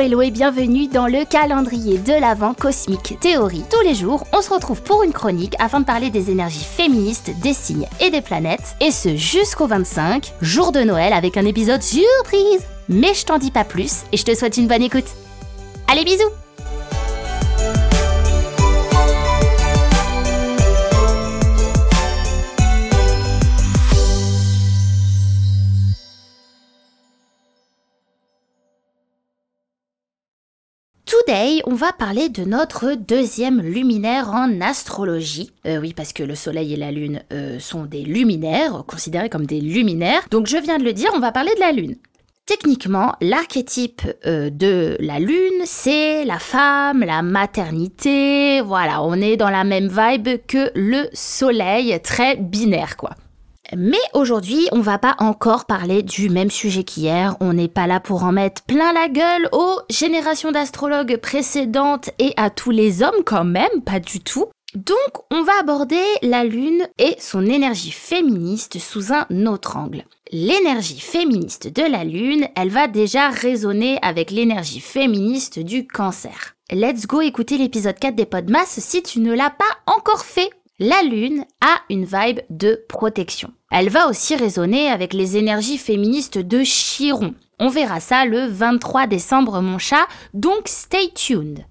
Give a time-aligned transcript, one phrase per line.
[0.00, 3.64] Hello et bienvenue dans le calendrier de l'Avent Cosmique Théorie.
[3.70, 7.30] Tous les jours, on se retrouve pour une chronique afin de parler des énergies féministes,
[7.42, 8.76] des signes et des planètes.
[8.80, 12.64] Et ce jusqu'au 25, jour de Noël avec un épisode surprise.
[12.88, 15.04] Mais je t'en dis pas plus et je te souhaite une bonne écoute.
[15.86, 16.30] Allez bisous
[31.64, 35.52] On va parler de notre deuxième luminaire en astrologie.
[35.64, 39.46] Euh, oui, parce que le Soleil et la Lune euh, sont des luminaires, considérés comme
[39.46, 40.22] des luminaires.
[40.32, 41.94] Donc je viens de le dire, on va parler de la Lune.
[42.46, 48.60] Techniquement, l'archétype euh, de la Lune, c'est la femme, la maternité.
[48.60, 53.10] Voilà, on est dans la même vibe que le Soleil, très binaire quoi.
[53.76, 57.36] Mais aujourd'hui, on va pas encore parler du même sujet qu'hier.
[57.40, 62.34] On n'est pas là pour en mettre plein la gueule aux générations d'astrologues précédentes et
[62.36, 64.46] à tous les hommes quand même, pas du tout.
[64.74, 70.04] Donc, on va aborder la Lune et son énergie féministe sous un autre angle.
[70.30, 76.54] L'énergie féministe de la Lune, elle va déjà résonner avec l'énergie féministe du cancer.
[76.70, 80.50] Let's go écouter l'épisode 4 des Podmas si tu ne l'as pas encore fait.
[80.82, 83.52] La Lune a une vibe de protection.
[83.70, 87.34] Elle va aussi résonner avec les énergies féministes de Chiron.
[87.58, 91.66] On verra ça le 23 décembre mon chat, donc stay tuned.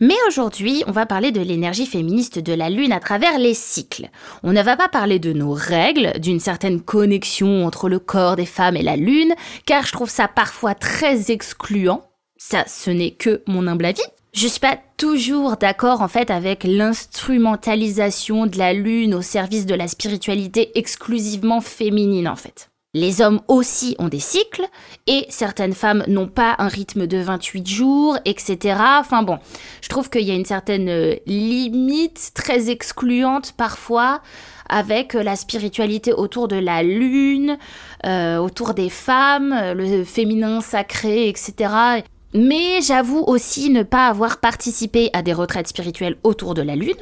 [0.00, 4.08] Mais aujourd'hui, on va parler de l'énergie féministe de la Lune à travers les cycles.
[4.42, 8.44] On ne va pas parler de nos règles, d'une certaine connexion entre le corps des
[8.44, 12.10] femmes et la Lune, car je trouve ça parfois très excluant.
[12.38, 14.02] Ça, ce n'est que mon humble avis.
[14.34, 19.74] Je suis pas toujours d'accord en fait avec l'instrumentalisation de la lune au service de
[19.74, 22.70] la spiritualité exclusivement féminine en fait.
[22.94, 24.66] Les hommes aussi ont des cycles
[25.06, 28.76] et certaines femmes n'ont pas un rythme de 28 jours, etc.
[29.00, 29.38] Enfin bon,
[29.82, 34.22] je trouve qu'il y a une certaine euh, limite très excluante parfois
[34.68, 37.58] avec la spiritualité autour de la lune,
[38.06, 42.02] euh, autour des femmes, le féminin sacré, etc.
[42.34, 46.94] Mais j'avoue aussi ne pas avoir participé à des retraites spirituelles autour de la Lune.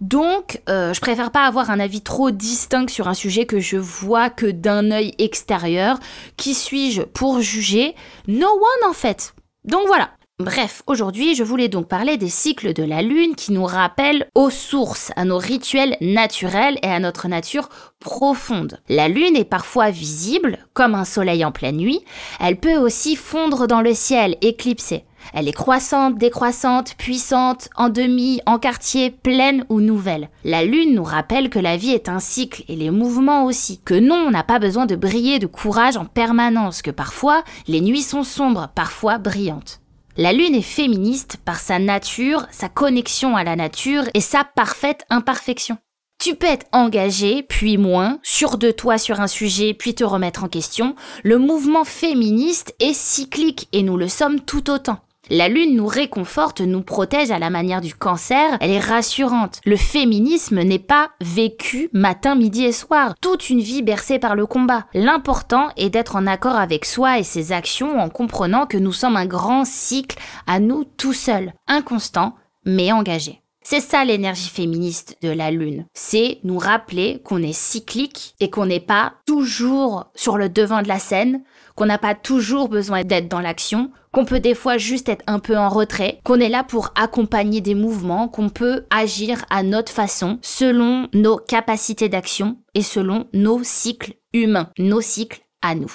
[0.00, 3.76] Donc, euh, je préfère pas avoir un avis trop distinct sur un sujet que je
[3.76, 5.98] vois que d'un œil extérieur.
[6.36, 7.94] Qui suis-je pour juger?
[8.26, 9.34] No one en fait.
[9.64, 10.10] Donc voilà.
[10.40, 14.48] Bref, aujourd'hui, je voulais donc parler des cycles de la Lune qui nous rappellent aux
[14.48, 17.68] sources, à nos rituels naturels et à notre nature
[17.98, 18.80] profonde.
[18.88, 22.00] La Lune est parfois visible, comme un soleil en pleine nuit.
[22.40, 25.04] Elle peut aussi fondre dans le ciel, éclipser.
[25.34, 30.30] Elle est croissante, décroissante, puissante, en demi, en quartier, pleine ou nouvelle.
[30.44, 33.78] La Lune nous rappelle que la vie est un cycle et les mouvements aussi.
[33.84, 37.82] Que non, on n'a pas besoin de briller de courage en permanence, que parfois les
[37.82, 39.82] nuits sont sombres, parfois brillantes.
[40.16, 45.04] La Lune est féministe par sa nature, sa connexion à la nature et sa parfaite
[45.08, 45.78] imperfection.
[46.20, 50.42] Tu peux être engagé, puis moins, sûr de toi sur un sujet, puis te remettre
[50.42, 50.96] en question.
[51.22, 54.98] Le mouvement féministe est cyclique et nous le sommes tout autant.
[55.32, 59.60] La lune nous réconforte, nous protège à la manière du cancer, elle est rassurante.
[59.64, 64.46] Le féminisme n'est pas vécu matin, midi et soir, toute une vie bercée par le
[64.46, 64.86] combat.
[64.92, 69.16] L'important est d'être en accord avec soi et ses actions en comprenant que nous sommes
[69.16, 70.18] un grand cycle
[70.48, 73.40] à nous tout seuls, inconstant mais engagé.
[73.70, 75.86] C'est ça l'énergie féministe de la Lune.
[75.94, 80.88] C'est nous rappeler qu'on est cyclique et qu'on n'est pas toujours sur le devant de
[80.88, 81.44] la scène,
[81.76, 85.38] qu'on n'a pas toujours besoin d'être dans l'action, qu'on peut des fois juste être un
[85.38, 89.92] peu en retrait, qu'on est là pour accompagner des mouvements, qu'on peut agir à notre
[89.92, 95.92] façon, selon nos capacités d'action et selon nos cycles humains, nos cycles à nous.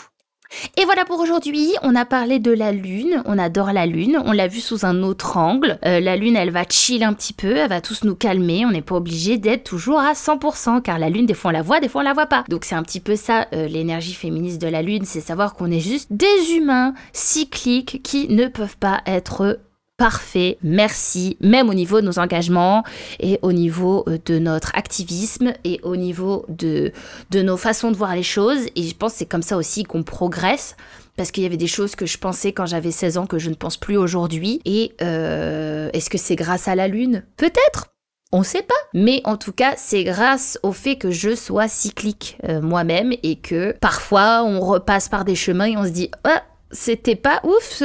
[0.78, 4.32] Et voilà pour aujourd'hui, on a parlé de la lune, on adore la lune, on
[4.32, 5.80] l'a vu sous un autre angle.
[5.86, 8.72] Euh, la lune, elle va chill un petit peu, elle va tous nous calmer, on
[8.72, 11.80] n'est pas obligé d'être toujours à 100%, car la lune, des fois on la voit,
[11.80, 12.44] des fois on la voit pas.
[12.50, 15.72] Donc c'est un petit peu ça, euh, l'énergie féministe de la lune, c'est savoir qu'on
[15.72, 19.60] est juste des humains cycliques qui ne peuvent pas être
[19.98, 22.84] parfait, merci, même au niveau de nos engagements
[23.20, 26.92] et au niveau euh, de notre activisme et au niveau de,
[27.32, 28.66] de nos façons de voir les choses.
[28.76, 30.76] Et je pense que c'est comme ça aussi qu'on progresse.
[31.18, 33.50] Parce qu'il y avait des choses que je pensais quand j'avais 16 ans que je
[33.50, 34.60] ne pense plus aujourd'hui.
[34.66, 37.24] Et euh, est-ce que c'est grâce à la Lune?
[37.38, 37.88] Peut-être
[38.32, 38.74] on sait pas.
[38.94, 43.38] Mais en tout cas, c'est grâce au fait que je sois cyclique euh, moi-même et
[43.38, 47.82] que parfois on repasse par des chemins et on se dit ah, c'était pas ouf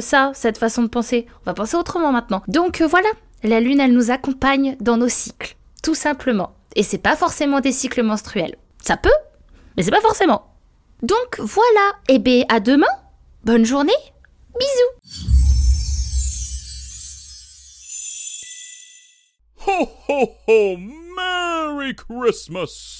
[0.00, 1.26] ça, cette façon de penser.
[1.42, 2.42] On va penser autrement maintenant.
[2.48, 3.08] Donc euh, voilà,
[3.42, 6.54] la lune elle nous accompagne dans nos cycles, tout simplement.
[6.76, 8.56] Et c'est pas forcément des cycles menstruels.
[8.82, 9.10] Ça peut,
[9.76, 10.46] mais c'est pas forcément.
[11.02, 12.86] Donc voilà, et eh bien à demain,
[13.44, 13.92] bonne journée,
[14.58, 15.32] bisous
[19.66, 22.92] Ho ho ho, Merry Christmas